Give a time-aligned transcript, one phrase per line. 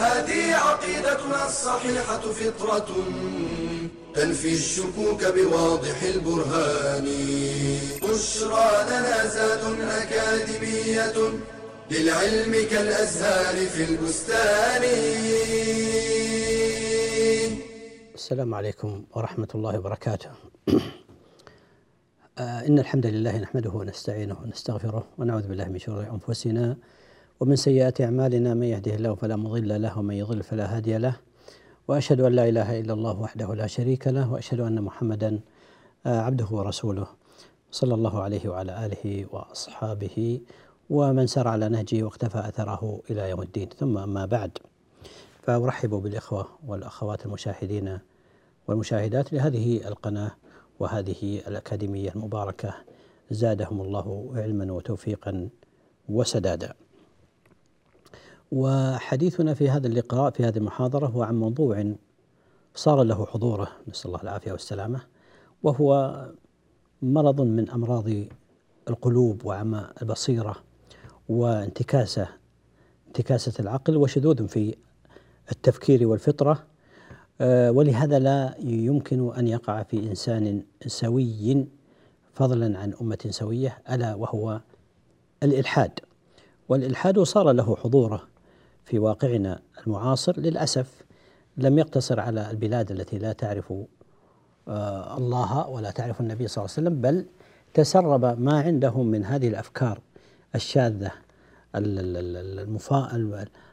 [0.00, 2.88] هذه عقيدتنا الصحيحة فطرة
[4.14, 7.04] تنفي الشكوك بواضح البرهان
[8.02, 11.38] بشرى لنا زاد أكاديمية
[11.90, 14.82] للعلم كالأزهار في البستان
[18.14, 20.30] السلام عليكم ورحمة الله وبركاته.
[22.38, 26.76] آه، إن الحمد لله نحمده ونستعينه ونستغفره ونعوذ بالله من شرور أنفسنا
[27.40, 31.16] ومن سيئات أعمالنا من يهده الله فلا مضل له ومن يضل فلا هادي له.
[31.88, 35.40] وأشهد أن لا إله إلا الله وحده لا شريك له وأشهد أن محمدا
[36.06, 37.06] آه، عبده ورسوله.
[37.70, 40.40] صلى الله عليه وعلى آله وأصحابه
[40.90, 43.68] ومن سار على نهجه واقتفى أثره إلى يوم الدين.
[43.78, 44.58] ثم أما بعد
[45.42, 47.98] فأرحب بالإخوة والأخوات المشاهدين
[48.68, 50.30] والمشاهدات لهذه القناة
[50.80, 52.74] وهذه الأكاديمية المباركة.
[53.30, 55.48] زادهم الله علما وتوفيقا
[56.08, 56.74] وسدادا.
[58.52, 61.92] وحديثنا في هذا اللقاء في هذه المحاضرة هو عن موضوع
[62.74, 65.00] صار له حضوره نسأل الله العافية والسلامة
[65.62, 66.16] وهو
[67.02, 68.08] مرض من أمراض
[68.88, 70.56] القلوب وعمى البصيرة
[71.28, 72.28] وانتكاسة
[73.10, 74.74] انتكاسة العقل وشذوذ في
[75.52, 76.64] التفكير والفطرة.
[77.40, 81.66] آه، ولهذا لا يمكن أن يقع في إنسان سوي
[82.32, 84.60] فضلا عن أمة سوية ألا وهو
[85.42, 86.00] الإلحاد.
[86.68, 88.29] والإلحاد صار له حضوره.
[88.84, 91.02] في واقعنا المعاصر للأسف
[91.56, 93.72] لم يقتصر على البلاد التي لا تعرف
[94.68, 97.26] آه، الله ولا تعرف النبي صلى الله عليه وسلم بل
[97.74, 100.00] تسرب ما عندهم من هذه الأفكار
[100.54, 101.12] الشاذة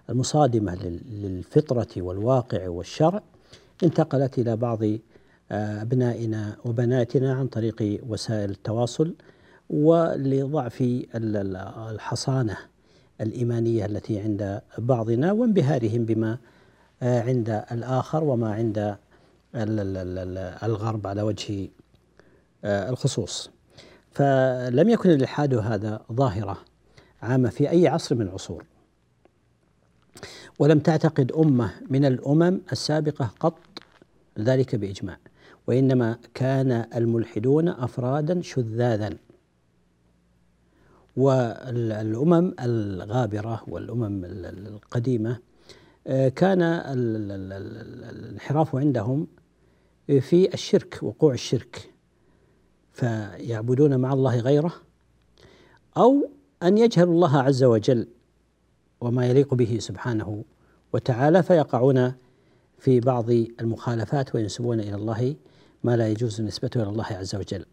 [0.10, 0.76] المصادمة
[1.10, 3.22] للفطرة والواقع والشرع
[3.84, 4.84] انتقلت إلى بعض
[5.52, 9.16] آه، أبنائنا وبناتنا عن طريق وسائل التواصل
[9.70, 10.84] ولضعف
[11.16, 12.58] الحصانة
[13.22, 16.38] الإيمانية التي عند بعضنا وانبهارهم بما
[17.02, 18.98] آه، عند الآخر وما عند
[20.64, 21.70] الغرب على وجه
[22.64, 23.50] آه، الخصوص.
[24.12, 26.58] فلم يكن الإلحاد هذا ظاهرة
[27.22, 28.64] عامة في أي عصر من العصور.
[30.60, 33.60] ولم تعتقد أمة من الأمم السابقة قط
[34.40, 35.18] ذلك بإجماع
[35.68, 39.18] وإنما كان الملحدون أفرادا شذاذا.
[41.18, 45.40] والأمم الغابرة والأمم القديمة
[46.08, 46.62] آه، كان
[48.12, 49.28] الانحراف عندهم
[50.20, 51.94] في الشرك وقوع الشرك.
[52.98, 54.74] فيعبدون مع الله غيره
[55.98, 56.30] أو
[56.64, 58.08] أن يجهلوا الله عز وجل
[59.02, 60.44] وما يليق به سبحانه
[60.94, 62.14] وتعالى فيقعون
[62.78, 65.36] في بعض المخالفات وينسبون إلى الله
[65.84, 67.66] ما لا يجوز نسبته إلى الله عز وجل.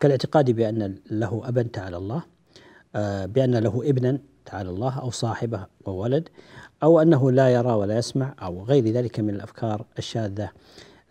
[0.00, 2.35] كالاعتقاد بأن له أبا تعالى الله.
[2.94, 6.28] آه، بأن له ابنا تعالى الله أو صاحبه وولد
[6.82, 10.50] أو أنه لا يرى ولا يسمع أو غير ذلك من الأفكار الشاذة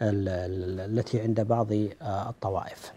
[0.02, 1.72] التي عند بعض
[2.02, 2.91] آه، الطوائف.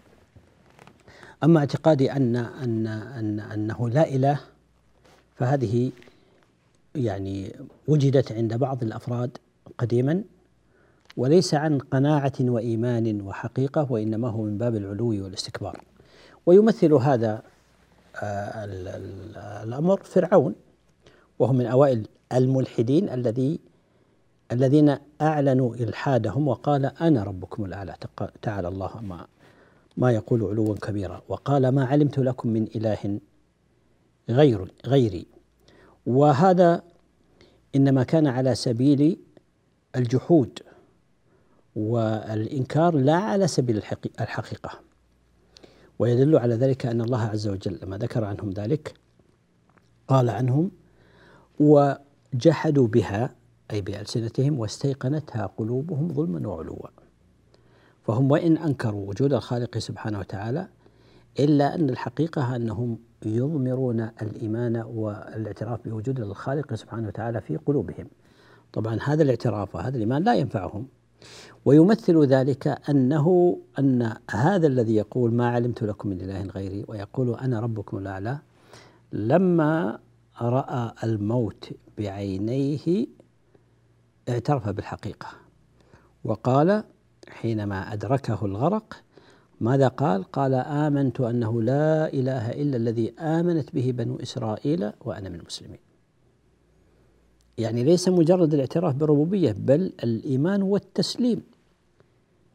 [1.43, 4.39] أما اعتقادي ان ان ان أنه لا إله
[5.35, 5.91] فهذه
[6.95, 7.55] يعني
[7.87, 9.37] وجدت عند بعض الأفراد
[9.77, 10.23] قديما
[11.17, 15.81] وليس عن قناعة وإيمان وحقيقة وإنما هو من باب العلو والاستكبار
[16.45, 17.41] ويمثل هذا
[18.23, 20.55] الأمر فرعون
[21.39, 23.59] وهو من أوائل الملحدين الذي
[24.51, 27.95] الذين أعلنوا إلحادهم وقال أنا ربكم الأعلى.
[28.41, 29.27] تعالى الله ما
[29.97, 31.21] ما يقول علوا كبيرا.
[31.29, 33.19] وقال ما علمت لكم من إله
[34.29, 35.25] غير غيري.
[36.05, 36.81] وهذا
[37.75, 39.19] إنما كان على سبيل
[39.95, 40.59] الجحود
[41.75, 43.77] والإنكار لا على سبيل
[44.19, 44.88] الحقيقة.
[45.99, 48.93] ويدل على ذلك أن الله عز وجل لما ذكر عنهم ذلك
[50.07, 50.71] قال عنهم
[51.59, 53.35] وجحدوا بها
[53.71, 56.87] أي بألسنتهم واستيقنتها قلوبهم ظلما وعلوا
[58.03, 60.67] فهم وإن أنكروا وجود الخالق سبحانه وتعالى
[61.39, 68.07] إلا أن الحقيقة أنهم يضمرون الإيمان والاعتراف بوجود الخالق سبحانه وتعالى في قلوبهم.
[68.73, 70.87] طبعا هذا الاعتراف وهذا الإيمان لا ينفعهم
[71.65, 77.59] ويمثل ذلك أنه أن هذا الذي يقول ما علمت لكم من إله غيري ويقول أنا
[77.59, 78.39] ربكم الأعلى
[79.13, 79.99] لما
[80.41, 83.07] رأى الموت بعينيه
[84.29, 85.27] اعترف بالحقيقة
[86.23, 86.83] وقال
[87.27, 89.03] حينما أدركه الغرق
[89.61, 95.39] ماذا قال؟ قال آمنت أنه لا إله إلا الذي آمنت به بنو إسرائيل وأنا من
[95.39, 95.88] المسلمين
[97.59, 101.41] يعني ليس مجرد الاعتراف بالربوبية بل الإيمان والتسليم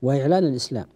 [0.03, 0.87] وإعلان الإسلام.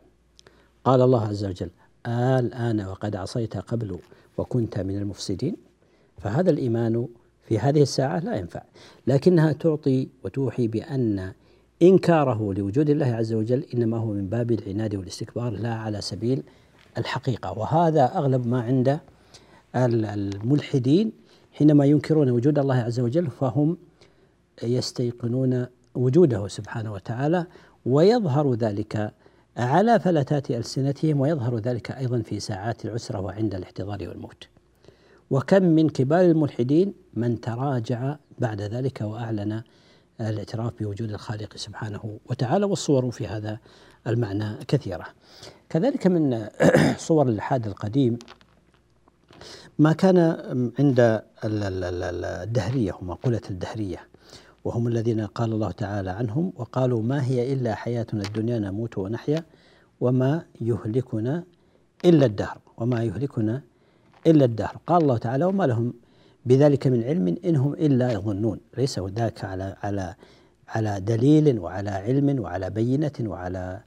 [0.84, 1.70] قال الله عز وجل
[2.06, 3.98] الآن وقد عصيت قبل
[4.38, 5.56] وكنت من المفسدين.
[6.18, 7.08] فهذا الإيمان
[7.42, 8.62] في هذه الساعة لا ينفع.
[9.06, 11.32] لكنها تعطي وتوحي بأن
[11.82, 16.42] إنكاره لوجود الله عز وجل إنما هو من باب العناد والاستكبار لا على سبيل
[16.98, 17.58] الحقيقة.
[17.58, 19.00] وهذا أغلب ما عند
[19.76, 21.12] الملحدين
[21.52, 23.76] حينما ينكرون وجود الله عز وجل فهم
[24.62, 27.46] يستيقنون وجوده سبحانه وتعالى
[27.86, 29.12] ويظهر ذلك
[29.56, 34.48] على فلتات ألسنتهم ويظهر ذلك أيضا في ساعات العسرة وعند الاحتضار والموت.
[35.30, 39.62] وكم من كبار الملحدين من تراجع بعد ذلك وأعلن
[40.20, 43.58] الاعتراف بوجود الخالق سبحانه وتعالى والصور في هذا
[44.06, 45.06] المعنى كثيرة.
[45.68, 46.48] كذلك من
[47.08, 48.18] صور الإلحاد القديم
[49.78, 50.18] ما كان
[50.78, 54.07] عند الدهرية ومقولة الدهرية.
[54.68, 59.44] وهم الذين قال الله تعالى عنهم وقالوا ما هي إلا حياتنا الدنيا نموت ونحيا
[60.00, 61.44] وما يهلكنا
[62.04, 63.62] إلا الدهر وما يهلكنا
[64.26, 64.76] إلا الدهر.
[64.86, 65.94] قال الله تعالى وما لهم
[66.46, 68.58] بذلك من علم إنهم إلا يظنون.
[68.78, 70.14] ليس ذاك على على
[70.68, 73.80] على دليل وعلى علم وعلى بينة وعلى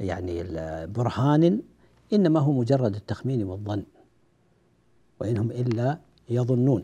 [0.00, 0.34] يعني
[0.86, 1.60] برهان
[2.12, 3.82] إنما هو مجرد التخمين والظن
[5.20, 5.98] وإنهم إلا
[6.30, 6.82] يظنون.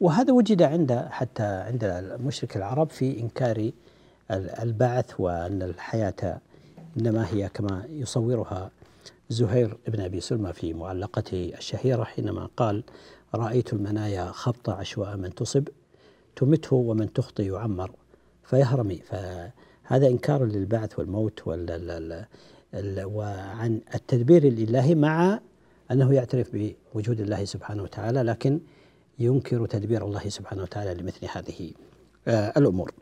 [0.00, 3.70] وهذا وجد عند حتى عند المشرك العرب في إنكار
[4.30, 6.40] البعث وأن الحياة
[6.98, 8.70] إنما هي كما يصورها
[9.28, 12.82] زهير بن أبي سلمى في معلقته الشهيرة حينما قال
[13.34, 15.68] رأيت المنايا خبط عشواء من تصب
[16.36, 17.90] تمته ومن تخطي يعمر
[18.44, 18.96] فيهرمي.
[18.96, 21.40] فهذا إنكار للبعث والموت
[23.04, 25.40] وعن التدبير الإلهي مع
[25.90, 26.50] أنه يعترف
[26.94, 28.60] بوجود الله سبحانه وتعالى لكن
[29.18, 31.72] ينكر تدبير الله سبحانه وتعالى لمثل هذه
[32.28, 32.92] آه، الأمور.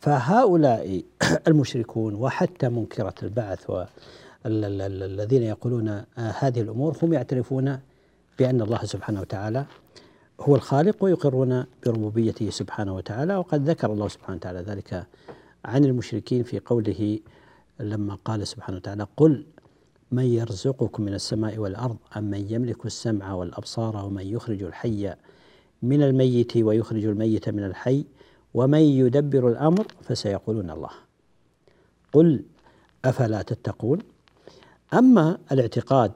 [0.00, 1.02] فهؤلاء
[1.48, 7.78] المشركون وحتى منكرة البعث والذين يقولون آه، هذه الأمور هم يعترفون
[8.38, 9.64] بأن الله سبحانه وتعالى
[10.40, 15.06] هو الخالق ويقرون بربوبيته سبحانه وتعالى وقد ذكر الله سبحانه وتعالى ذلك
[15.64, 17.18] عن المشركين في قوله
[17.80, 19.44] لما قال سبحانه وتعالى قل
[20.12, 25.14] من يرزقكم من السماء والأرض أم من يملك السمع والأبصار ومن يخرج الحي
[25.82, 28.04] من الميت ويخرج الميت من الحي
[28.54, 30.90] ومن يدبر الأمر فسيقولون الله.
[32.12, 32.42] قل
[33.04, 33.98] أفلا تتقون؟
[34.94, 36.12] أما الاعتقاد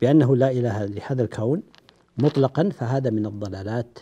[0.00, 1.62] بأنه لا إله لهذا الكون
[2.18, 3.98] مطلقا فهذا من الضلالات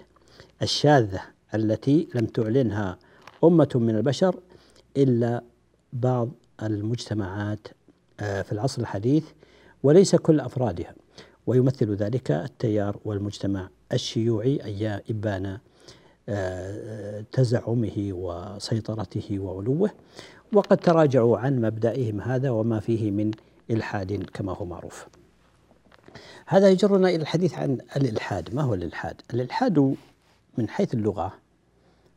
[0.63, 1.21] الشاذة
[1.55, 2.99] التي لم تعلنها
[3.45, 4.37] أمة من البشر
[4.97, 5.43] إلا
[5.93, 6.31] بعض
[6.63, 7.69] المجتمعات
[8.21, 9.25] آه، في العصر الحديث
[9.83, 10.95] وليس كل أفرادها.
[11.49, 15.59] ويمثل ذلك التيار والمجتمع الشيوعي أي إبان
[16.29, 19.91] آه، تزعمه وسيطرته وعلوه
[20.53, 23.31] وقد تراجعوا عن مبدئهم هذا وما فيه من
[23.71, 25.07] إلحاد كما هو معروف.
[26.47, 28.55] هذا يجرنا إلى الحديث عن الإلحاد.
[28.55, 29.95] ما هو الإلحاد؟ الإلحاد
[30.59, 31.33] من حيث اللغة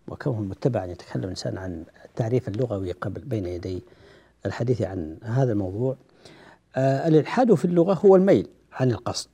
[0.07, 3.83] وكونه متبعا يتكلم الإنسان عن التعريف اللغوي قبل بين يدي
[4.45, 5.95] الحديث عن هذا الموضوع
[6.75, 8.47] آه الإلحاد في اللغة هو الميل.
[8.71, 9.29] عن القصد.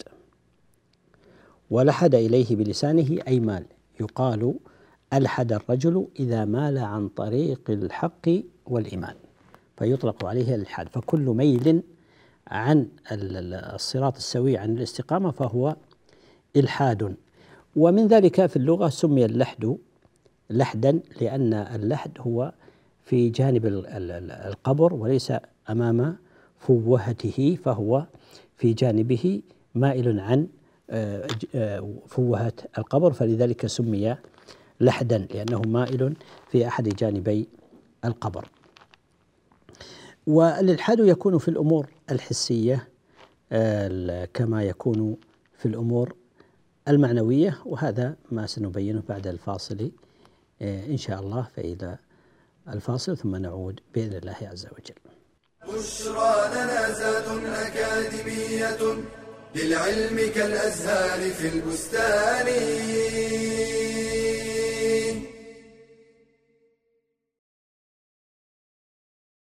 [1.70, 3.66] ولحد إليه بلسانه أي مال.
[4.00, 4.54] يقال
[5.14, 8.30] ألحد الرجل إذا مال عن طريق الحق
[8.66, 9.16] والإيمان.
[9.78, 10.90] فيطلق عليه الإلحاد.
[10.90, 11.84] فكل ميل
[12.48, 15.76] عن الصراط السوي عن الاستقامة فهو
[16.56, 17.16] إلحاد.
[17.76, 19.78] ومن ذلك في اللغة سمي اللحد
[20.50, 22.54] لحدا لأن اللحد هو
[23.06, 25.34] في جانب القبر وليس
[25.70, 26.18] أمام
[26.60, 28.06] فوهته فهو
[28.58, 29.42] في جانبه
[29.76, 30.48] مائل عن
[30.90, 34.16] آه، آه، فوهة القبر فلذلك سمي
[34.82, 36.16] لحدا لأنه مائل
[36.50, 37.48] في أحد جانبي
[38.06, 38.50] القبر.
[40.28, 42.88] والإلحاد يكون في الأمور الحسية
[44.34, 45.18] كما يكون
[45.58, 46.16] في الأمور
[46.88, 49.92] المعنوية وهذا ما سنبينه بعد الفاصل
[50.62, 51.98] آه، إن شاء الله فإلى
[52.68, 55.07] الفاصل ثم نعود بإذن الله عز وجل.
[55.68, 59.04] بشرى لنا زاد أكاديمية
[59.56, 62.48] للعلم كالأزهار في البستان.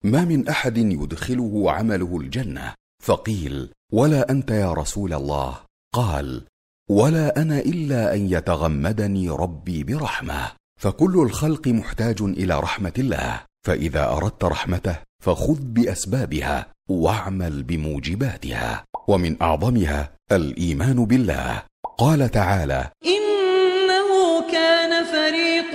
[0.05, 5.59] ما من أحد يدخله عمله الجنة؟ فقيل ولا أنت يا رسول الله.
[5.95, 6.47] قال
[6.91, 10.53] ولا أنا إلا أن يتغمدني ربي برحمة.
[10.81, 20.11] فكل الخلق محتاج إلى رحمة الله فإذا أردت رحمته فخذ بأسبابها واعمل بموجباتها ومن أعظمها
[20.33, 21.63] الإيمان بالله.
[21.99, 24.11] قال تعالى إنه
[24.53, 25.75] كان فريق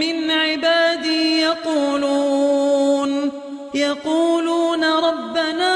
[0.00, 3.32] من عبادي يقولون
[3.74, 5.74] يقولون ربنا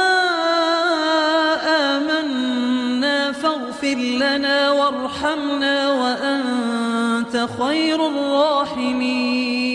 [1.96, 9.65] آمنا فاغفر لنا وارحمنا وأنت خير الراحمين.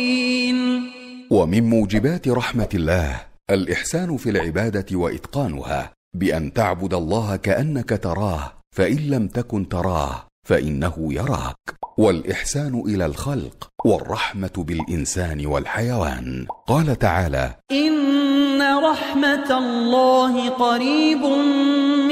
[1.41, 3.21] ومن موجبات رحمة الله
[3.51, 11.57] الإحسان في العبادة وإتقانها بأن تعبد الله كأنك تراه فإن لم تكن تراه فإنه يراك.
[11.98, 16.45] والإحسان إلى الخلق والرحمة بالإنسان والحيوان.
[16.67, 21.24] قال تعالى إن رحمة الله قريب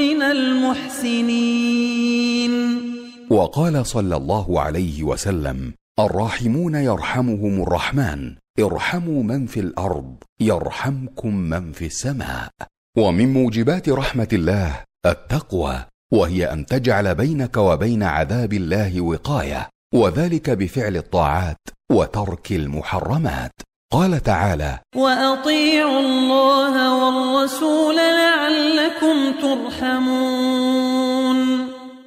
[0.02, 1.70] من المحسنين.
[3.30, 11.86] وقال صلى الله عليه وسلم الراحمون يرحمهم الرحمن ارحموا من في الأرض يرحمكم من في
[11.86, 12.50] السماء.
[12.98, 20.96] ومن موجبات رحمة الله التقوى وهي أن تجعل بينك وبين عذاب الله وقاية وذلك بفعل
[20.96, 21.56] الطاعات
[21.92, 23.52] وترك المحرمات.
[23.92, 26.74] قال تعالى وأطيعوا الله
[27.04, 31.38] والرسول لعلكم ترحمون.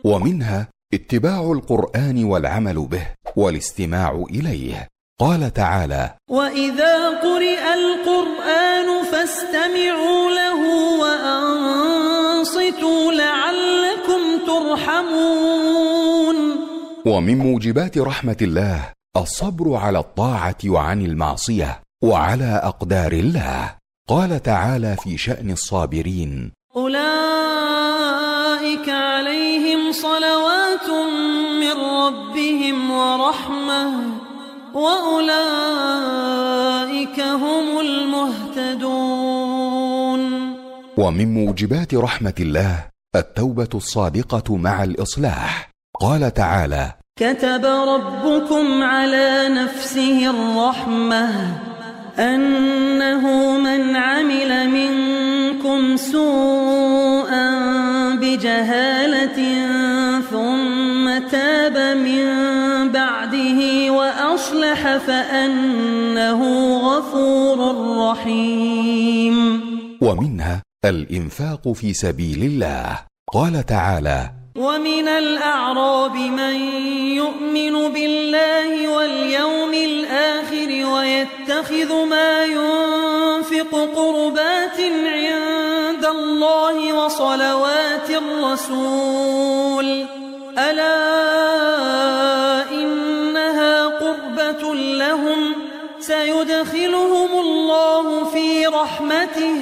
[0.03, 4.87] ومنها اتباع القرآن والعمل به والاستماع إليه.
[5.19, 10.59] قال تعالى وإذا قرئ القرآن فاستمعوا له
[10.99, 16.35] وأنصتوا لعلكم ترحمون
[17.05, 18.79] ومن موجبات رحمه الله
[19.17, 23.75] الصبر على الطاعه وعن المعصيه وعلى اقدار الله
[24.09, 27.03] قال تعالى في شان الصابرين أولئك
[28.89, 30.89] عليهم صلوات
[31.59, 33.52] من ربهم ورحمة
[34.73, 35.99] وأولئك
[37.19, 38.93] هم المهتدون.
[40.97, 45.73] ومن موجبات رحمة الله التوبة الصادقة مع الإصلاح.
[46.01, 51.29] قال تعالى كتب ربكم على نفسه الرحمة
[52.19, 57.49] أنه من عمل منكم سوءا
[58.15, 59.39] بجهالة
[64.73, 66.41] وأصلح فأنه
[66.77, 67.57] غفور
[68.09, 69.61] رحيم.
[70.01, 72.99] ومنها الإنفاق في سبيل الله.
[73.33, 76.55] قال تعالى ومن الأعراب من
[77.21, 90.05] يؤمن بالله واليوم الآخر ويتخذ ما ينفق قربات عند الله وصلوات الرسول.
[90.57, 91.62] ألا
[96.07, 99.55] سيدخلهم الله في رحمته.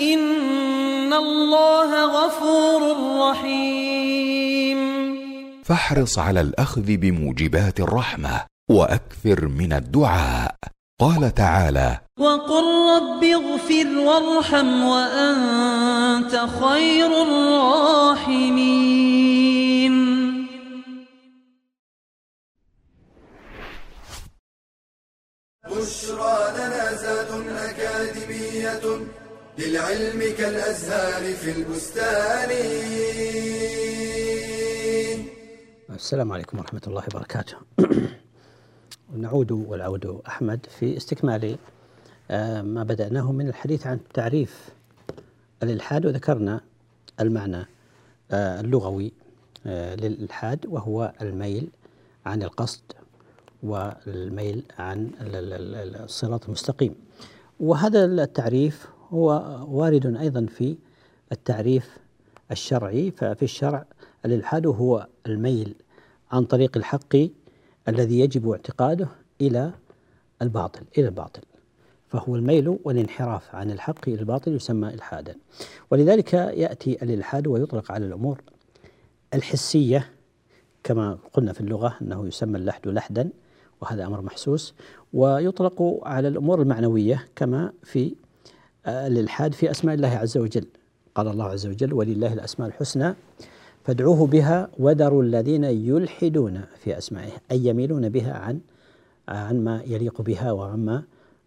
[0.00, 2.96] إن الله غفور
[3.30, 4.78] رحيم.
[5.64, 10.54] فاحرص على الأخذ بموجبات الرحمة وأكثر من الدعاء.
[11.00, 19.31] قال تعالى وقل رب اغفر وارحم وأنت خير الراحمين.
[25.76, 29.06] بشرى لنا زاد أكاديمية
[29.58, 32.50] للعلم كالأزهار في البستان.
[35.90, 37.56] السلام عليكم ورحمة الله وبركاته.
[39.22, 41.56] نعود والعود أحمد في استكمال
[42.30, 44.68] آه، ما بدأناه من الحديث عن تعريف
[45.62, 46.60] الإلحاد وذكرنا
[47.20, 47.66] المعنى
[48.30, 49.12] آه، اللغوي
[49.66, 51.68] آه، للإلحاد وهو الميل
[52.26, 52.82] عن القصد
[53.62, 56.94] والميل عن ال- ال- ال- الصراط المستقيم.
[57.60, 59.28] وهذا التعريف هو
[59.68, 60.76] وارد أيضا في
[61.32, 61.98] التعريف
[62.50, 63.10] الشرعي.
[63.10, 63.84] ففي الشرع
[64.24, 65.74] الإلحاد هو الميل
[66.32, 67.16] عن طريق الحق
[67.88, 69.08] الذي يجب اعتقاده
[69.40, 69.72] إلى
[70.42, 71.42] الباطل إلى الباطل.
[72.08, 75.36] فهو الميل والانحراف عن الحق إلى الباطل يسمى إلحادا.
[75.90, 78.40] ولذلك يأتي الإلحاد ويطلق على الأمور
[79.34, 80.08] الحسية
[80.84, 83.30] كما قلنا في اللغة أنه يسمى اللحد لحدا.
[83.82, 84.74] وهذا أمر محسوس.
[85.12, 88.14] ويطلق على الأمور المعنوية كما في
[88.86, 90.66] آه، الإلحاد في أسماء الله عز وجل.
[91.14, 93.14] قال الله عز وجل ولله الأسماء الحسنى
[93.84, 98.60] فادعوه بها وذروا الذين يلحدون في أسمائه أي يميلون بها عن
[99.28, 101.02] عن ما يليق بها وعما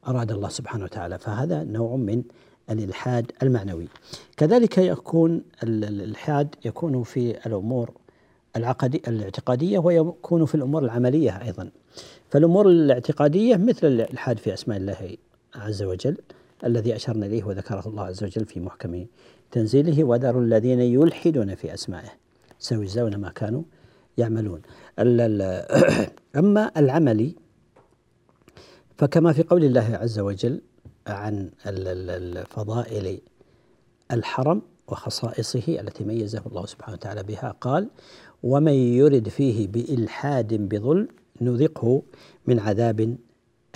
[0.08, 1.20] أراد الله سبحانه وتعالى.
[1.20, 2.24] فهذا نوع من
[2.70, 3.88] الإلحاد المعنوي.
[4.38, 7.92] كذلك يكون ال- الإلحاد يكون في الأمور
[8.56, 11.70] العقدي الاعتقادية ويكون في الأمور العملية أيضا.
[12.36, 15.18] فالأمور الاعتقادية مثل الإلحاد في أسماء الله
[15.56, 16.18] عز وجل
[16.66, 19.06] الذي أشرنا إليه وذكره الله عز وجل في محكم
[19.52, 22.10] تنزيله وذروا الذين يلحدون في أسمائه.
[22.60, 23.64] سيجزون ما كانوا
[24.18, 24.62] يعملون.
[26.40, 27.36] أما العملي
[28.98, 30.62] فكما في قول الله عز وجل
[31.08, 33.22] عن الفضائل
[34.12, 37.90] الحرم وخصائصه التي ميزه الله سبحانه وتعالى بها قال
[38.44, 41.08] ومن يرد فيه بإلحاد بظلم
[41.42, 42.02] نذقه
[42.48, 43.18] من عذاب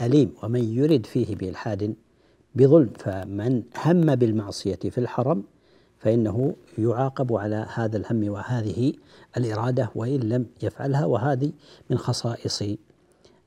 [0.01, 1.95] أليم ومن يرد فيه بإلحاد
[2.55, 2.89] بظلم.
[2.99, 5.43] فمن هم بالمعصية في الحرم
[5.99, 8.93] فإنه يعاقب على هذا الهم وهذه
[9.37, 11.51] الإرادة وإن لم يفعلها وهذه
[11.89, 12.61] من خصائص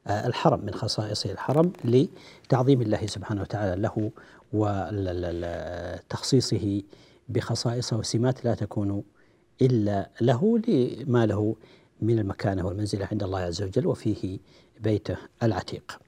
[0.07, 4.11] آه، الحرم من خصائص الحرم لتعظيم الله سبحانه وتعالى له
[6.13, 6.83] وتخصيصه
[7.29, 9.03] بخصائص وسمات لا تكون
[9.63, 11.57] إلا له لما له
[12.03, 14.39] من المكانة والمنزلة عند الله عز وجل وفيه
[14.81, 15.99] بيته العتيق.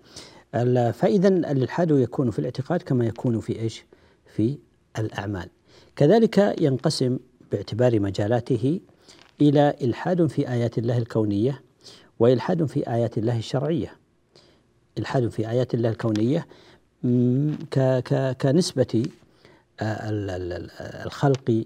[0.92, 3.84] فإذا الإلحاد يكون في الاعتقاد كما يكون في إيش؟
[4.26, 4.58] في
[4.98, 5.48] الأعمال.
[5.96, 7.18] كذلك ينقسم
[7.52, 8.80] باعتبار مجالاته
[9.40, 11.62] إلى إلحاد في آيات الله الكونية
[12.18, 13.96] وإلحاد في آيات الله الشرعية.
[14.98, 16.46] إلحاد في آيات الله الكونية
[18.42, 19.06] كنسبة
[19.80, 19.98] آه،
[21.06, 21.64] الخلق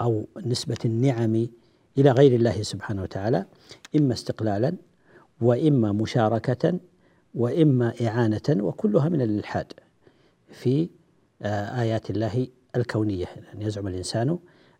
[0.00, 1.46] أو نسبة النعم
[1.98, 3.44] إلى غير الله سبحانه وتعالى
[3.96, 4.76] إما استقلالا
[5.40, 6.78] وإما مشاركة
[7.34, 9.72] وإما إعانة وكلها من الإلحاد
[10.52, 10.88] في
[11.42, 13.26] آه، آيات الله الكونية.
[13.54, 14.38] أن يزعم الإنسان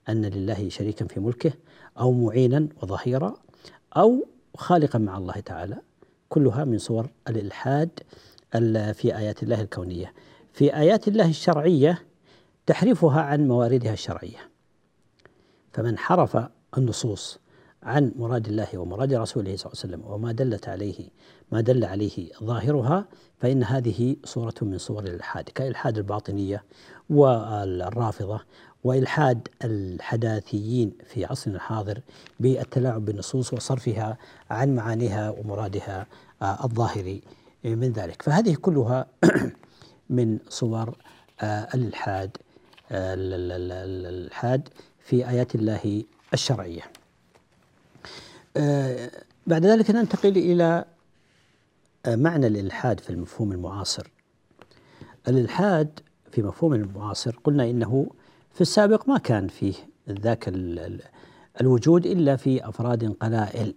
[0.08, 1.52] أن لله شريكا في ملكه
[1.98, 3.34] أو معينا وظهيرا
[3.96, 5.76] أو خالقا مع الله تعالى.
[6.28, 7.90] كلها من صور الإلحاد
[8.92, 10.12] في آيات الله الكونية.
[10.52, 12.02] في آيات الله الشرعية
[12.66, 14.50] تحريفها عن مواردها الشرعية.
[15.72, 16.37] فمن حرف
[16.78, 17.38] النصوص
[17.82, 21.08] عن مراد الله ومراد رسوله صلى الله عليه وسلم وما دلت عليه
[21.52, 23.04] ما دل عليه ظاهرها
[23.38, 26.64] فإن هذه صورة من صور الإلحاد كإلحاد الباطنية
[27.10, 28.40] والرافضة
[28.84, 32.00] وإلحاد الحداثيين في عصرنا الحاضر
[32.40, 34.18] بالتلاعب بالنصوص وصرفها
[34.50, 36.07] عن معانيها ومرادها
[36.42, 37.22] آه، الظاهري
[37.64, 38.22] من ذلك.
[38.22, 39.07] فهذه كلها
[40.11, 40.96] من صور
[41.40, 42.37] آه، الإلحاد
[42.90, 46.82] آه، الإلحاد في آيات الله الشرعية.
[49.46, 50.84] بعد ذلك ننتقل إلى
[52.08, 54.10] معنى الإلحاد في المفهوم المعاصر.
[55.28, 58.06] الإلحاد في مفهوم المعاصر قلنا إنه
[58.52, 59.74] في السابق ما كان فيه
[60.10, 60.52] ذاك
[61.60, 63.74] الوجود إلا في أفراد قلائل.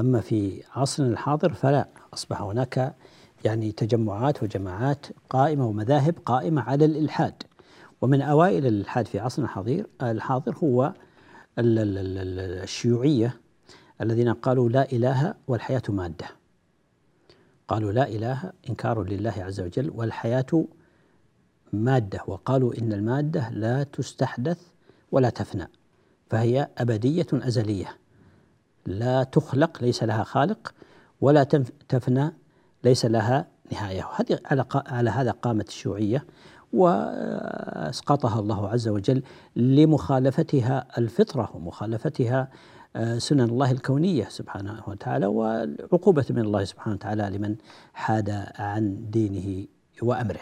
[0.00, 2.94] أما في عصرنا الحاضر فلا أصبح هناك
[3.44, 7.42] يعني تجمعات وجماعات قائمة ومذاهب قائمة على الإلحاد.
[8.00, 10.94] ومن أوائل الإلحاد في عصرنا الحاضر الحاضر هو
[11.58, 13.40] الشيوعية
[14.00, 16.26] الذين قالوا لا إله والحياة مادة.
[17.68, 20.64] قالوا لا إله إنكار لله عز وجل والحياة
[21.72, 22.20] مادة.
[22.26, 24.60] وقالوا إن المادة لا تستحدث
[25.12, 25.68] ولا تفنى
[26.30, 27.96] فهي أبدية أزلية.
[28.86, 30.74] لا تخلق ليس لها خالق
[31.20, 31.44] ولا
[31.88, 32.32] تفنى
[32.84, 34.08] ليس لها نهاية.
[34.44, 36.24] على على هذا قامت الشيوعية.
[36.74, 39.22] وأسقطها الله عز وجل
[39.56, 42.48] لمخالفتها الفطرة ومخالفتها
[42.96, 47.56] آه، سنن الله الكونية سبحانه وتعالى والعقوبة من الله سبحانه وتعالى لمن
[47.94, 49.66] حاد عن دينه
[50.02, 50.40] وأمره.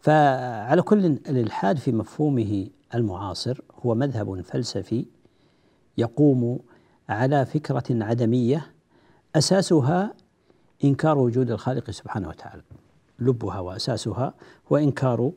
[0.00, 5.06] فعلى كل الإلحاد في مفهومه المعاصر هو مذهب فلسفي
[5.98, 6.58] يقوم
[7.08, 8.66] على فكرة عدمية
[9.36, 10.14] أساسها
[10.84, 12.62] إنكار وجود الخالق سبحانه وتعالى.
[13.18, 14.34] لبها وأساسها
[14.72, 15.32] هو انكار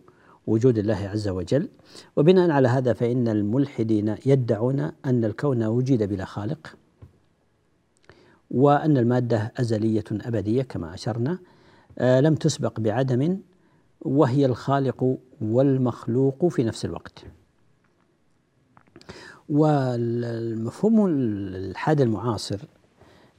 [0.47, 1.69] وجود الله عز وجل.
[2.15, 6.75] وبناء على هذا فإن الملحدين يدعون أن الكون وجد بلا خالق
[8.51, 11.39] وأن المادة أزلية أبدية كما أشرنا
[11.99, 13.37] آه، لم تسبق بعدم
[14.01, 17.23] وهي الخالق والمخلوق في نفس الوقت.
[19.49, 22.59] والمفهوم الحاد المعاصر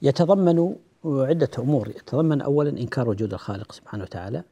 [0.03, 1.88] يتضمن عدة أمور.
[1.88, 4.42] يتضمن أولا إنكار وجود الخالق سبحانه وتعالى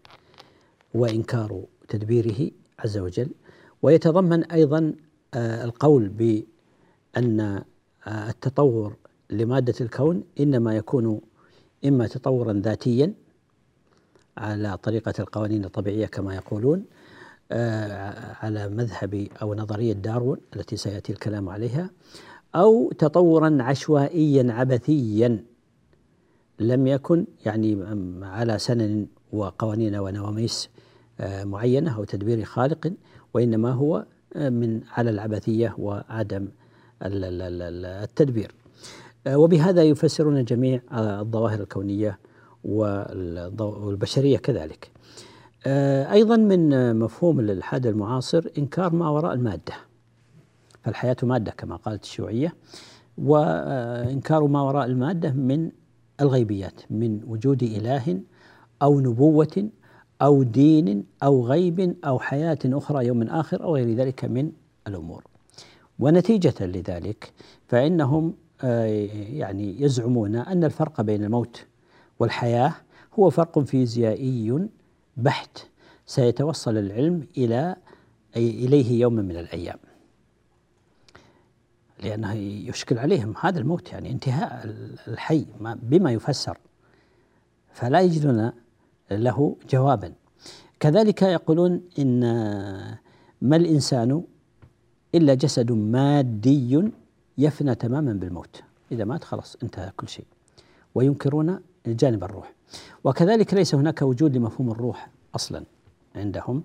[0.94, 3.28] وإنكار تدبيره عز وجل.
[3.82, 4.94] ويتضمن أيضا
[5.34, 7.40] آه، القول بأن
[8.06, 8.96] آه، التطور
[9.30, 11.20] لمادة الكون إنما يكون
[11.84, 13.14] إما تطورا ذاتيا
[14.36, 16.84] على طريقة القوانين الطبيعية كما يقولون
[17.52, 21.90] آه، على مذهب أو نظرية داروين التي سيأتي الكلام عليها
[22.54, 25.44] أو تطورا عشوائيا عبثيا.
[26.60, 27.78] لم يكن يعني
[28.22, 30.68] على سنن وقوانين ونواميس
[31.20, 32.92] معينة أو تدبير خالق
[33.34, 36.48] وإنما هو آه، من على العبثية وعدم
[37.02, 38.54] التدبير.
[39.26, 42.18] آه، وبهذا يفسرون جميع الظواهر الكونية
[42.64, 44.90] والبشرية كذلك.
[45.66, 49.74] آه، أيضا من مفهوم الإلحاد المعاصر إنكار ما وراء المادة.
[50.82, 52.54] فالحياة مادة كما قالت الشيوعية
[53.18, 55.70] وإنكار ما وراء المادة من
[56.20, 58.20] الغيبيات من وجود إله
[58.82, 59.70] أو نبوة
[60.22, 64.52] أو دين أو غيب أو حياة أخرى يوم آخر أو غير ذلك من
[64.86, 65.24] الأمور.
[65.98, 67.32] ونتيجة لذلك
[67.68, 68.84] فإنهم آه،
[69.32, 71.66] يعني يزعمون أن الفرق بين الموت
[72.18, 72.74] والحياة
[73.18, 74.68] هو فرق فيزيائي
[75.16, 75.58] بحت
[76.06, 77.76] سيتوصل العلم إلى
[78.36, 79.78] إليه يوم من الأيام.
[82.02, 82.32] لأنه
[82.68, 84.74] يشكل عليهم هذا الموت يعني انتهاء
[85.08, 86.58] الحي بما يفسر.
[87.72, 88.52] فلا يجدون
[89.10, 90.12] له جوابا.
[90.80, 92.20] كذلك يقولون إن
[93.42, 94.22] ما الإنسان
[95.14, 96.90] إلا جسد مادي
[97.38, 98.62] يفنى تماما بالموت.
[98.92, 100.26] إذا مات خلاص انتهى كل شيء.
[100.94, 102.52] وينكرون جانب الروح.
[103.04, 105.64] وكذلك ليس هناك وجود لمفهوم الروح أصلا
[106.16, 106.62] عندهم.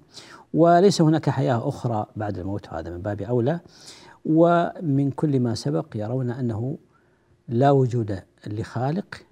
[0.53, 3.59] وليس هناك حياة أخرى بعد الموت هذا من باب أولى.
[4.25, 6.77] ومن كل ما سبق يرون أنه
[7.47, 9.28] لا وجود لخالق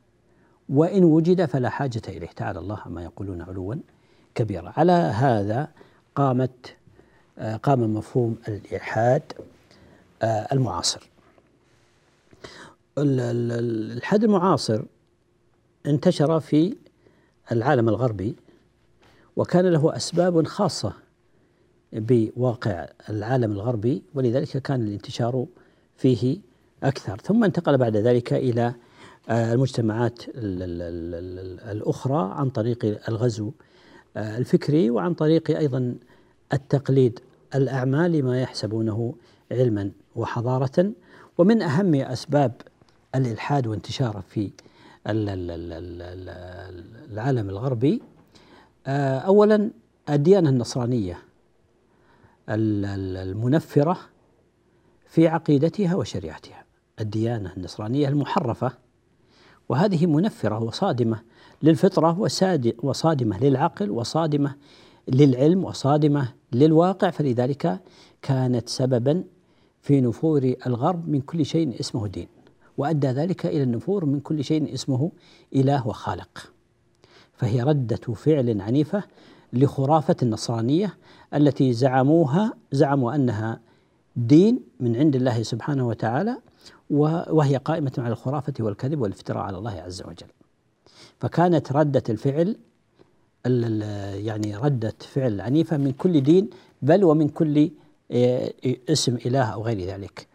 [0.69, 2.27] وإن وجد فلا حاجة إليه.
[2.27, 3.75] تعالى الله ما يقولون علوا
[4.35, 4.73] كبيرا.
[4.77, 5.67] على هذا
[6.15, 6.75] قامت
[7.63, 9.23] قام مفهوم الإلحاد
[10.21, 11.09] آه، المعاصر.
[12.97, 14.83] الإلحاد المعاصر
[15.85, 16.75] انتشر في
[17.51, 18.35] العالم الغربي
[19.35, 20.93] وكان له أسباب خاصة
[21.93, 25.45] بواقع العالم الغربي ولذلك كان الانتشار
[25.97, 26.37] فيه
[26.83, 27.17] أكثر.
[27.17, 28.75] ثم انتقل بعد ذلك إلى آه،
[29.29, 30.23] المجتمعات
[31.71, 33.51] الأخرى عن طريق الغزو
[34.17, 35.95] آه، الفكري وعن طريق أيضا
[36.53, 37.19] التقليد
[37.55, 39.15] الأعمى لما يحسبونه
[39.51, 40.91] علما وحضارة.
[41.37, 42.51] ومن أهم أسباب
[43.15, 44.51] الإلحاد وانتشاره في
[47.11, 48.01] العالم الغربي
[48.87, 49.71] آه، أولا
[50.09, 51.19] الديانة النصرانية
[52.49, 53.97] المنفرة
[55.07, 56.63] في عقيدتها وشريعتها.
[56.99, 58.71] الديانة النصرانية المحرفة
[59.69, 61.19] وهذه منفرة وصادمة
[61.63, 62.19] للفطرة
[62.83, 64.55] وصادمة للعقل وصادمة
[65.07, 67.79] للعلم وصادمة للواقع فلذلك
[68.21, 69.23] كانت سببا
[69.81, 72.27] في نفور الغرب من كل شيء اسمه دين
[72.77, 75.11] وأدى ذلك إلى النفور من كل شيء اسمه
[75.55, 76.51] إله وخالق.
[77.33, 79.03] فهي ردة فعل عنيفة
[79.53, 80.97] لخرافة النصرانية
[81.33, 83.59] التي زعموها زعموا أنها
[84.15, 86.37] دين من عند الله سبحانه وتعالى
[86.89, 90.27] وهي قائمة على الخرافة والكذب والافتراء على الله عز وجل.
[91.19, 92.57] فكانت ردة الفعل
[94.25, 96.49] يعني ردة فعل عنيفة من كل دين
[96.81, 97.71] بل ومن كل
[98.11, 98.53] آه،
[98.89, 100.27] اسم إله أو غير ذلك.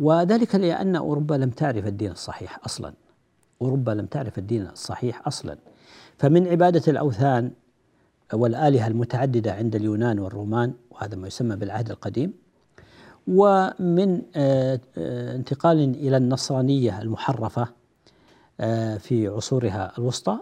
[0.00, 2.94] وذلك لأن أوروبا لم تعرف الدين الصحيح أصلا.
[3.62, 5.58] أوروبا لم تعرف الدين الصحيح أصلا.
[6.18, 7.50] فمن عبادة الأوثان
[8.32, 12.32] والآلهة المتعددة عند اليونان والرومان وهذا ما يسمى بالعهد القديم
[13.26, 17.68] ومن آه، آه، انتقال إلى النصرانية المحرفة
[18.98, 20.38] في عصورها الوسطى.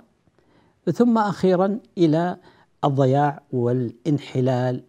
[0.93, 2.37] ثم أخيرا إلى
[2.85, 4.83] الضياع والانحلال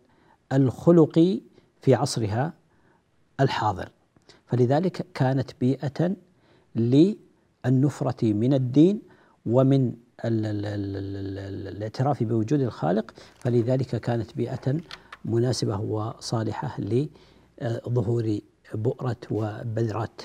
[0.54, 1.42] الخلقي
[1.82, 2.54] في عصرها
[3.40, 3.90] الحاضر.
[4.46, 6.16] فلذلك كانت بيئة
[6.76, 9.02] للنفرة من الدين
[9.46, 9.94] ومن
[10.26, 13.14] الاعتراف بوجود الخالق.
[13.40, 14.78] فلذلك كانت بيئة
[15.26, 16.76] مناسبة وصالحة
[17.62, 18.40] لظهور
[18.74, 20.18] بؤرة وبذرة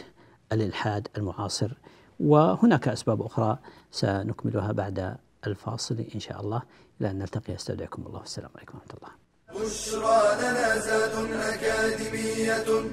[0.53, 1.73] الإلحاد المعاصر.
[2.21, 3.59] وهناك أسباب أخرى
[3.91, 5.17] سنكملها بعد
[5.47, 6.63] الفاصل إن شاء الله.
[7.01, 7.55] إلى أن نلتقي.
[7.55, 8.21] أستودعكم الله.
[8.21, 9.11] والسلام عليكم ورحمة الله.
[9.51, 12.91] بشرى لنا زاد أكاديمية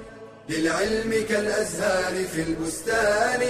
[0.50, 3.41] للعلم كالأزهار في البستان.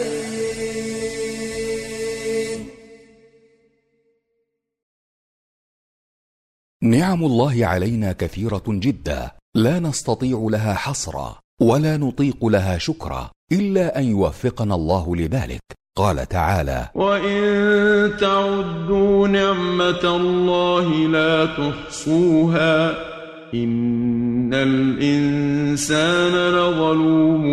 [6.82, 9.32] نعم الله علينا كثيرة جدا.
[9.58, 15.60] لا نستطيع لها حصرا ولا نطيق لها شكرا إلا أن يوفقنا الله لذلك.
[15.98, 17.42] قال تعالى وإن
[18.18, 22.92] تعدوا نعمة الله لا تحصوها
[23.54, 27.46] إن الإنسان لظلوم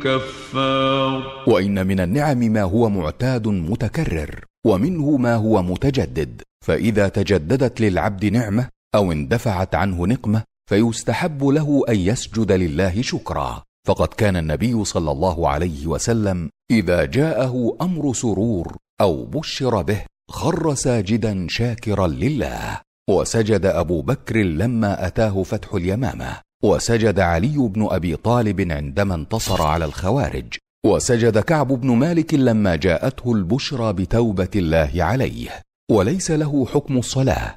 [0.00, 1.22] كفار.
[1.46, 6.42] وإن من النعم ما هو معتاد متكرر ومنه ما هو متجدد.
[6.66, 13.62] فإذا تجددت للعبد نعمة أو اندفعت عنه نقمة فيستحب له أن يسجد لله شكرا.
[13.86, 20.74] فقد كان النبي صلى الله عليه وسلم إذا جاءه أمر سرور أو بشر به خر
[20.74, 22.80] ساجدا شاكرا لله.
[23.10, 26.40] وسجد أبو بكر لما أتاه فتح اليمامة.
[26.64, 30.54] وسجد علي بن أبي طالب عندما انتصر على الخوارج.
[30.86, 35.60] وسجد كعب بن مالك لما جاءته البشرى بتوبة الله عليه.
[35.90, 37.56] وليس له حكم الصلاة.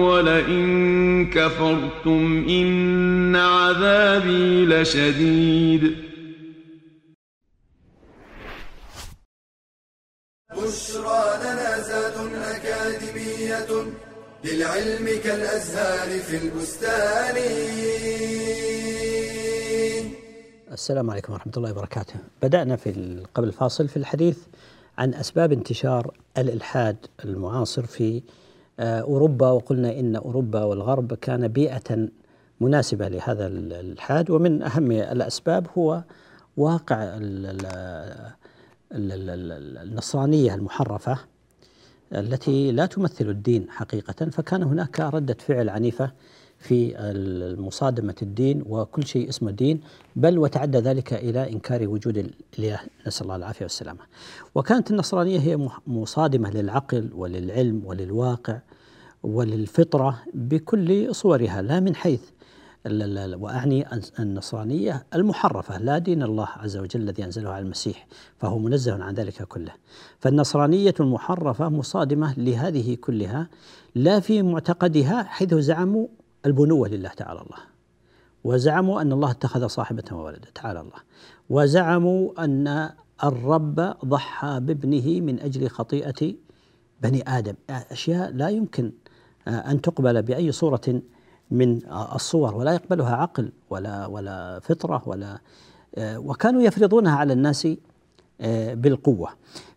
[0.00, 5.96] ولئن كفرتم إن عذابي لشديد.
[10.52, 12.14] بشرى لنا زاد
[12.54, 13.70] أكاديمية
[14.44, 17.36] للعلم كالأزهار في البستان.
[20.74, 22.14] السلام عليكم ورحمة الله وبركاته.
[22.42, 24.38] بدأنا في قبل الفاصل في الحديث
[24.98, 28.22] عن أسباب انتشار الإلحاد المعاصر في
[28.80, 32.08] آه، أوروبا وقلنا إن أوروبا والغرب كان بيئة
[32.60, 36.02] مناسبة لهذا الإلحاد ومن أهم الأسباب هو
[36.56, 36.96] واقع
[39.82, 41.18] النصرانية المحرفة
[42.12, 46.12] التي لا تمثل الدين حقيقة فكان هناك ردة فعل عنيفة
[46.64, 46.94] في
[47.58, 49.80] مصادمة الدين وكل شيء اسمه دين
[50.16, 52.80] بل وتعدى ذلك إلى إنكار وجود الإله.
[53.06, 54.00] نسأل الله العافية والسلامة.
[54.54, 58.58] وكانت النصرانية هي مصادمة للعقل وللعلم وللواقع
[59.22, 62.20] وللفطرة بكل صورها لا من حيث
[63.36, 63.86] وأعني
[64.18, 68.06] النصرانية المحرفة لا دين الله عز وجل الذي أنزله على المسيح
[68.38, 69.72] فهو منزه عن ذلك كله.
[70.20, 73.48] فالنصرانية المحرفة مصادمة لهذه كلها
[73.94, 76.06] لا في معتقدها حيث زعموا
[76.46, 77.58] البنوة لله تعالى الله.
[78.44, 80.98] وزعموا أن الله اتخذ صاحبة وولدا تعالى الله.
[81.50, 82.90] وزعموا أن
[83.24, 86.34] الرب ضحى بابنه من أجل خطيئة
[87.02, 87.54] بني آدم.
[87.70, 88.92] أشياء لا يمكن
[89.48, 91.02] أن تقبل بأي صورة
[91.50, 95.38] من الصور ولا يقبلها عقل ولا ولا فطرة ولا
[95.98, 97.68] وكانوا يفرضونها على الناس
[98.72, 99.28] بالقوة.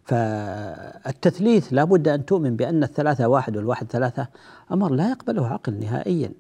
[0.08, 4.28] فالتثليث لابد أن تؤمن بأن الثلاثة واحد والواحد ثلاثة
[4.72, 6.32] أمر لا يقبله عقل نهائيا.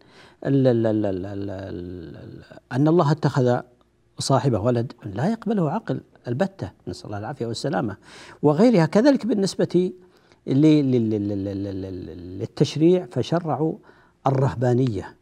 [2.72, 3.60] أن الله اتخذ
[4.20, 6.02] صاحبه ولد لا يقبله عقل.
[6.28, 7.98] البتة نسأل الله العافية والسلامة.
[8.42, 9.92] وغيرها كذلك بالنسبة
[12.42, 13.78] للتشريع فشرعوا
[14.28, 15.16] الرهبانية.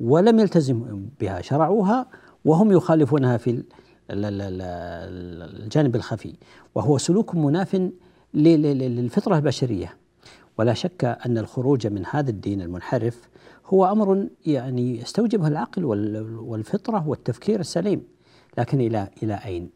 [0.00, 2.06] ولم يلتزموا بها شرعوها
[2.44, 3.62] وهم يخالفونها في
[4.10, 6.34] الجانب الخفي
[6.74, 7.90] وهو سلوك مناف
[8.34, 9.96] للفطرة البشرية
[10.58, 13.28] ولا شك أن الخروج من هذا الدين المنحرف
[13.66, 15.84] هو أمر يعني يستوجبه العقل
[16.38, 18.02] والفطرة والتفكير السليم
[18.58, 19.70] لكن إلى إلى أين؟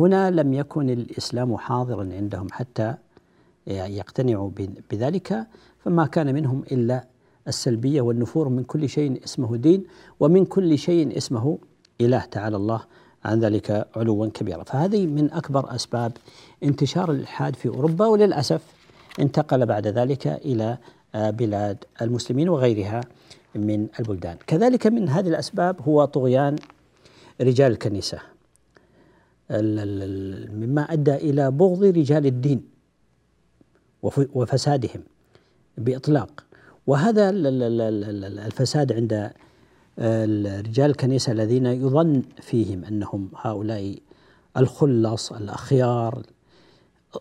[0.00, 2.94] هنا لم يكن الإسلام حاضرا عندهم حتى
[3.66, 4.50] يقتنعوا
[4.90, 5.46] بذلك
[5.78, 7.04] فما كان منهم إلا
[7.48, 9.84] السلبية والنفور من كل شيء اسمه دين
[10.20, 11.58] ومن كل شيء اسمه
[12.00, 12.80] إله تعالى الله
[13.24, 14.64] عن ذلك علوا كبيرا.
[14.64, 16.12] فهذه من أكبر أسباب
[16.62, 18.62] انتشار الإلحاد في أوروبا وللأسف
[19.20, 20.78] انتقل بعد ذلك إلى
[21.14, 23.00] آه، بلاد المسلمين وغيرها
[23.54, 24.36] من البلدان.
[24.46, 26.56] كذلك من هذه الأسباب هو طغيان
[27.40, 28.18] رجال الكنيسة
[29.50, 32.62] مما أدى إلى بغض رجال الدين
[34.34, 35.02] وفسادهم
[35.78, 36.44] بإطلاق.
[36.86, 39.30] وهذا الفساد عند
[39.98, 43.98] رجال الكنيسة الذين يظن فيهم أنهم هؤلاء
[44.56, 46.22] الخلص الأخيار.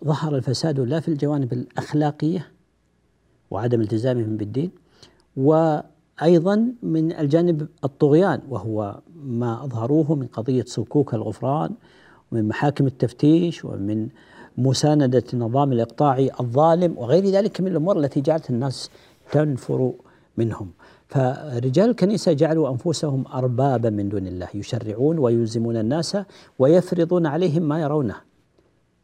[0.03, 2.51] ظهر الفساد لا في الجوانب الأخلاقية
[3.51, 4.71] وعدم التزامهم بالدين
[5.37, 11.71] وأيضا من الجانب الطغيان وهو ما أظهروه من قضية صكوك الغفران
[12.31, 14.07] ومن محاكم التفتيش ومن
[14.57, 18.89] مساندة النظام الإقطاعي الظالم وغير ذلك من الأمور التي جعلت الناس
[19.31, 19.93] تنفر
[20.37, 20.71] منهم.
[21.13, 26.17] فرجال الكنيسة جعلوا أنفسهم أربابا من دون الله يشرعون ويلزمون الناس
[26.59, 28.15] ويفرضون عليهم ما يرونه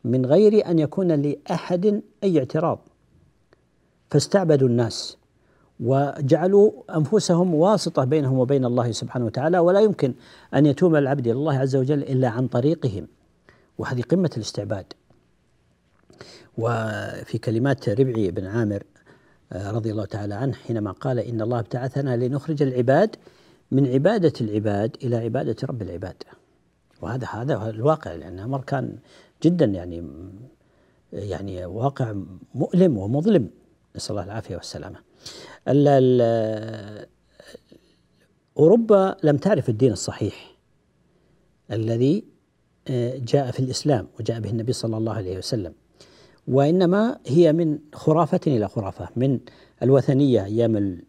[0.04, 2.80] من غير أن يكون لأحد أي اعتراض.
[4.12, 5.18] فاستعبدوا الناس
[5.80, 10.14] وجعلوا أنفسهم واسطة بينهم وبين الله سبحانه وتعالى ولا يمكن
[10.54, 13.08] أن يتوب العبد إلى الله عز وجل إلا عن طريقهم.
[13.78, 14.86] وهذه قمة الاستعباد.
[16.58, 18.84] وفي كلمات ربعي بن عامر
[19.54, 23.16] رضي الله تعالى عنه حينما قال إن الله ابتعثنا لنخرج العباد
[23.72, 26.24] من عبادة العباد إلى عبادة رب العباد.
[27.02, 28.98] وهذا هذا الواقع لأن الأمر كان
[29.44, 30.08] جدا يعني
[31.14, 32.16] يعني واقع
[32.56, 33.50] مؤلم ومظلم.
[33.96, 35.00] نسأل الله العافية والسلامة.
[35.68, 37.08] ال ال
[38.60, 40.56] أوروبا لم تعرف الدين الصحيح
[41.72, 42.24] الذي
[42.88, 45.74] آه، جاء في الإسلام وجاء به النبي صلى الله عليه وسلم.
[46.50, 49.40] وإنما هي من خرافة إلى خرافة من
[49.84, 51.02] الوثنية أيام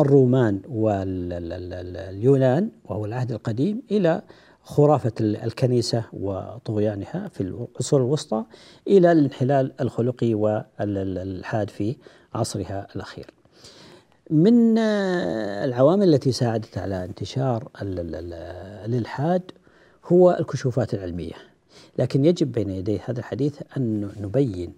[0.00, 4.22] الرومان واليونان وهو العهد القديم إلى
[4.62, 8.44] خرافة الكنيسة وطغيانها في العصور الوسطى
[8.88, 11.96] إلى الانحلال الخلقي والإلحاد في
[12.34, 13.26] عصرها الأخير.
[14.30, 17.68] من العوامل التي ساعدت على انتشار
[18.84, 19.42] الإلحاد
[20.04, 21.53] هو الكشوفات العلمية.
[21.98, 24.72] لكن يجب بين يدي هذا الحديث أن نبين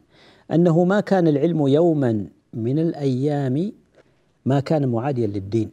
[0.53, 3.73] أنه ما كان العلم يوما من الأيام
[4.45, 5.71] ما كان معاديا للدين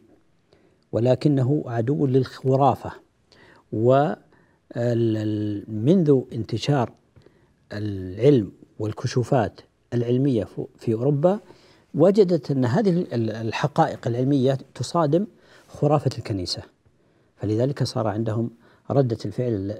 [0.92, 2.92] ولكنه عدو للخرافة
[3.72, 4.16] ومنذ
[6.32, 6.92] انتشار
[7.72, 9.60] العلم والكشوفات
[9.94, 10.46] العلمية
[10.78, 11.40] في أوروبا
[11.94, 15.26] وجدت أن هذه الحقائق العلمية تصادم
[15.68, 16.62] خرافة الكنيسة.
[17.36, 18.50] فلذلك صار عندهم
[18.90, 19.74] ردة الفعل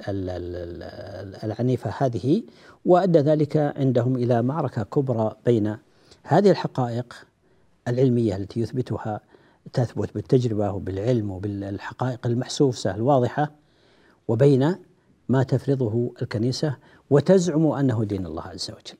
[1.44, 2.42] العنيفة هذه
[2.84, 5.76] وأدى ذلك عندهم إلى معركة كبرى بين
[6.22, 7.14] هذه الحقائق
[7.88, 9.20] العلمية التي يثبتها
[9.72, 13.50] تثبت بالتجربة وبالعلم وبالحقائق المحسوسة الواضحة
[14.28, 14.76] وبين
[15.28, 16.76] ما تفرضه الكنيسة
[17.10, 18.98] وتزعم أنه دين الله عز وجل.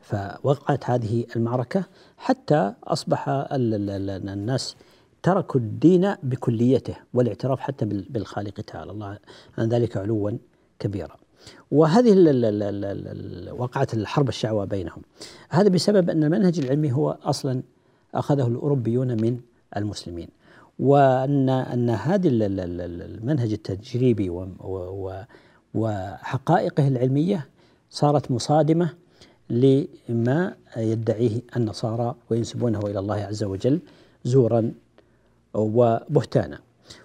[0.00, 1.84] فوقعت هذه المعركة
[2.18, 4.76] حتى أصبح الناس
[5.22, 8.92] تركوا الدين بكليته والاعتراف حتى بالخالق تعالى.
[8.92, 9.18] الله
[9.58, 10.30] عن ذلك علوا
[10.78, 11.16] كبيرا.
[11.70, 12.12] وهذه
[13.58, 15.02] وقعت الحرب الشعوى بينهم.
[15.50, 17.62] هذا بسبب أن المنهج العلمي هو أصلا
[18.14, 19.40] أخذه الأوروبيون من
[19.76, 20.28] المسلمين.
[20.78, 24.30] وأن أن هذا المنهج التجريبي
[25.74, 27.48] وحقائقه العلمية
[27.90, 28.94] صارت مصادمة
[29.50, 33.80] لما يدعيه النصارى وينسبونه إلى الله عز وجل
[34.24, 34.72] زورا
[35.54, 36.58] وبهتانا.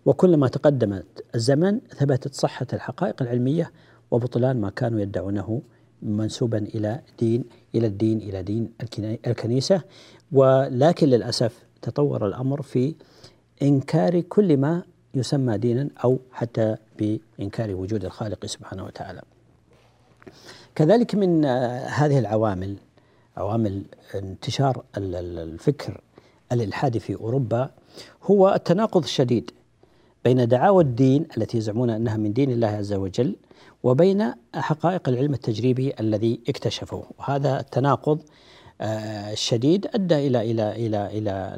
[0.05, 1.01] وكلما تقدم
[1.36, 3.71] الزمن ثبتت صحة الحقائق العلمية
[4.12, 5.62] وبطلان ما كانوا يدعونه
[6.01, 7.43] منسوبا إلى دين
[7.75, 8.69] إلى الدين إلى دين
[9.27, 9.81] الكنيسة.
[10.31, 12.95] ولكن للأسف تطور الأمر في
[13.62, 19.21] إنكار كل ما يسمى دينا أو حتى بإنكار وجود الخالق سبحانه وتعالى.
[20.75, 21.45] كذلك من
[21.86, 22.75] هذه العوامل
[23.38, 23.84] عوامل
[24.15, 26.01] انتشار الفكر
[26.51, 27.71] الإلحادي في أوروبا
[28.23, 29.51] هو التناقض الشديد
[30.25, 33.36] بين دعاوى الدين التي يزعمون أنها من دين الله عز وجل
[33.84, 37.03] وبين حقائق العلم التجريبي الذي اكتشفوه.
[37.19, 38.21] وهذا التناقض
[38.81, 41.55] آه، الشديد أدى إلى إلى إلى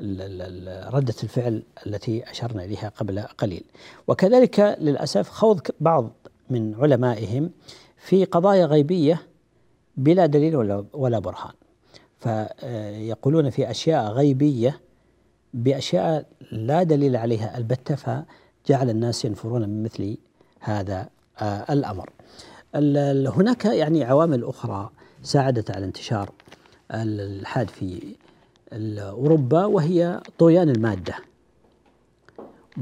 [0.00, 3.64] إلى ردة الفعل التي أشرنا إليها قبل قليل.
[4.08, 6.12] وكذلك للأسف خوض بعض
[6.50, 7.50] من علمائهم
[7.96, 9.22] في قضايا غيبية
[9.96, 10.56] بلا دليل
[10.92, 11.52] ولا, برهان.
[12.18, 14.80] فيقولون في أشياء غيبية
[15.54, 20.16] بأشياء لا دليل عليها البتة فجعل الناس ينفرون من مثل
[20.60, 21.08] هذا
[21.40, 22.10] آه، الأمر.
[23.28, 24.90] هناك يعني عوامل أخرى
[25.22, 26.30] ساعدت على انتشار
[26.94, 28.16] الإلحاد في
[28.98, 31.14] أوروبا وهي طغيان المادة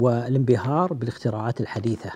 [0.00, 2.11] والانبهار بالاختراعات الحديثة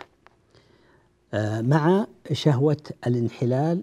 [1.35, 3.83] آه، مع شهوة الانحلال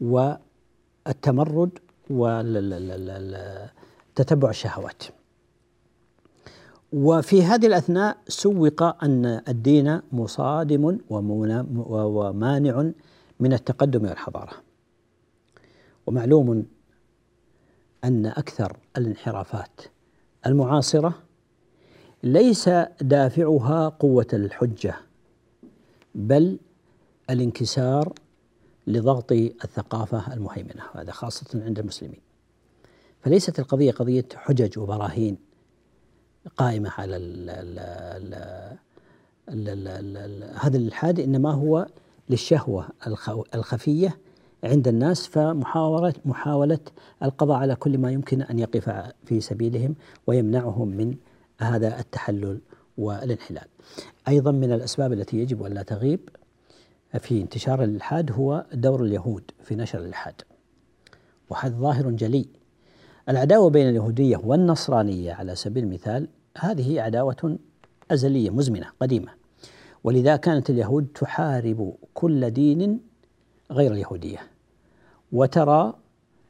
[0.00, 1.78] والتمرد
[2.10, 3.30] وتتبع
[4.50, 5.02] الشهوات.
[6.94, 12.90] وفي هذه الأثناء سوق أن الدين مصادم ومانع
[13.40, 14.52] من التقدم والحضارة.
[16.06, 16.66] ومعلوم
[18.04, 19.80] أن أكثر الانحرافات
[20.46, 21.14] المعاصرة
[22.22, 22.68] ليس
[23.00, 24.94] دافعها قوة الحجة
[26.14, 26.58] بل
[27.30, 28.12] الانكسار
[28.86, 32.20] لضغط الثقافة المهيمنة هذا خاصة عند المسلمين.
[33.20, 35.53] فليست القضية قضية حجج وبراهين.
[36.56, 37.16] قائمة على
[40.54, 41.86] هذا الإلحاد إنما هو
[42.30, 42.88] للشهوة
[43.54, 44.18] الخفية
[44.64, 46.78] عند الناس فمحاولة محاولة
[47.22, 48.90] القضاء على كل ما يمكن أن يقف
[49.24, 49.94] في سبيلهم
[50.26, 51.14] ويمنعهم من
[51.60, 52.60] هذا التحلل
[52.98, 53.66] والانحلال.
[54.28, 56.20] أيضا من الأسباب التي يجب أن لا تغيب
[57.18, 60.34] في انتشار الإلحاد هو دور اليهود في نشر الإلحاد
[61.50, 62.48] وهذا ظاهر جلي.
[63.28, 66.28] العداوة بين اليهودية والنصرانية على سبيل المثال
[66.58, 67.58] هذه عداوة
[68.10, 69.32] أزلية مزمنة قديمة.
[70.04, 73.00] ولذا كانت اليهود تحارب كل دين
[73.70, 74.38] غير اليهودية.
[75.32, 75.94] وترى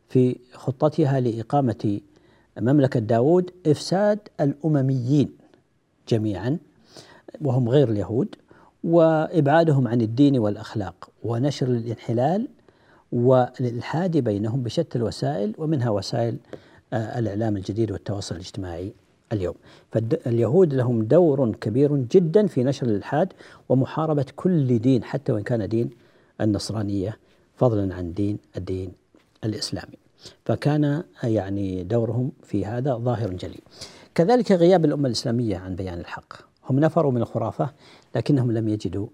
[0.08, 2.00] في خطتها لإقامة
[2.60, 5.30] مملكة داود إفساد الأمميين
[6.08, 6.58] جميعا
[7.40, 8.34] وهم غير اليهود
[8.84, 12.48] وإبعادهم عن الدين والأخلاق ونشر الانحلال
[13.12, 16.36] والإلحاد بينهم بشتى الوسائل ومنها وسائل
[16.92, 18.92] آه، الإعلام الجديد والتواصل الاجتماعي.
[19.34, 19.54] اليوم.
[19.92, 23.32] فاليهود لهم دور كبير جدا في نشر الإلحاد
[23.68, 25.90] ومحاربة كل دين حتى وإن كان دين
[26.40, 27.18] النصرانية
[27.56, 28.92] فضلا عن دين الدين
[29.44, 29.98] الإسلامي.
[30.44, 33.60] فكان يعني دورهم في هذا ظاهر جلي.
[34.14, 36.32] كذلك غياب الأمة الإسلامية عن بيان الحق.
[36.70, 37.70] هم نفروا من الخرافة
[38.16, 39.06] لكنهم لم يجدوا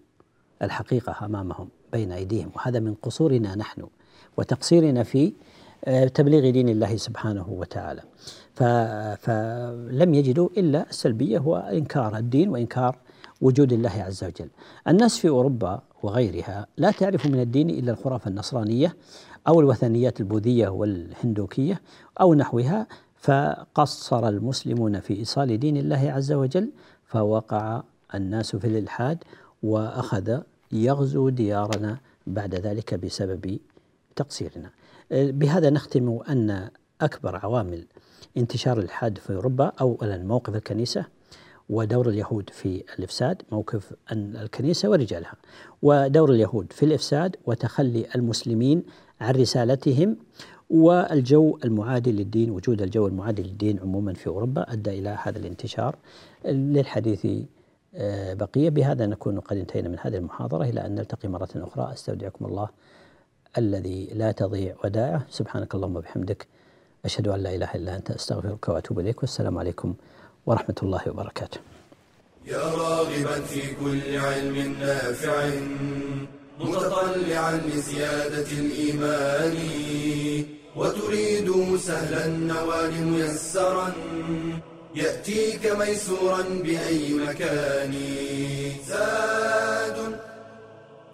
[0.62, 3.86] الحقيقة أمامهم بين أيديهم وهذا من قصورنا نحن
[4.36, 5.32] وتقصيرنا في
[6.14, 8.02] تبليغ دين الله سبحانه وتعالى.
[9.16, 12.96] فلم يجدوا إلا السلبية وإنكار الدين وإنكار
[13.40, 14.48] وجود الله عز وجل.
[14.88, 18.96] الناس في أوروبا وغيرها لا تعرف من الدين إلا الخرافة النصرانية
[19.48, 21.80] أو الوثنيات البوذية والهندوكية
[22.20, 26.70] أو نحوها فقصر المسلمون في إيصال دين الله عز وجل
[27.06, 27.82] فوقع
[28.14, 29.24] الناس في الإلحاد
[29.62, 30.40] وأخذ
[30.72, 33.58] يغزو ديارنا بعد ذلك بسبب
[34.16, 34.70] تقصيرنا.
[35.10, 36.68] بهذا نختم أن
[37.00, 37.86] أكبر عوامل
[38.36, 41.04] انتشار الإلحاد في أوروبا أولا موقف الكنيسة
[41.68, 45.34] ودور اليهود في الإفساد موقف الكنيسة ورجالها
[45.82, 48.82] ودور اليهود في الإفساد وتخلي المسلمين
[49.20, 50.16] عن رسالتهم
[50.70, 55.96] والجو المعادي للدين وجود الجو المعادي للدين عموما في أوروبا أدى إلى هذا الانتشار.
[56.44, 57.26] للحديث
[57.94, 61.92] آه، بقية بهذا نكون قد انتهينا من هذه المحاضرة إلى أن نلتقي مرة أخرى.
[61.92, 62.68] أستودعكم الله
[63.58, 65.26] الذي لا تضيع ودائعه.
[65.30, 66.46] سبحانك اللهم وبحمدك.
[67.04, 69.22] أشهد أن لا إله إلا أنت أستغفرك وأتوب إليك.
[69.22, 69.94] والسلام عليكم
[70.46, 71.60] ورحمة الله وبركاته.
[72.46, 75.50] يا راغبا في كل علم نافع
[76.60, 79.56] متطلعا لزيادة الإيمان
[80.76, 83.92] وتريد سهلا النوال ميسرا
[84.94, 87.94] يأتيك ميسورا بأي مكان.
[88.86, 89.99] زاد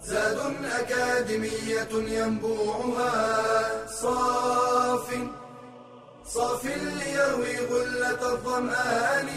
[0.08, 3.86] زاد أكاديمية ينبوعها.
[4.02, 5.08] صاف
[6.26, 9.28] صاف ليروي غلة الظمآن.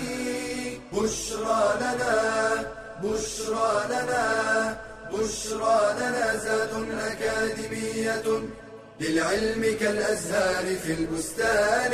[0.93, 2.13] بشرى لنا
[3.03, 4.23] بشرى لنا
[5.13, 6.73] بشرى لنا زاد
[7.11, 8.27] أكاديمية
[8.99, 11.93] للعلم كالأزهار في البستان.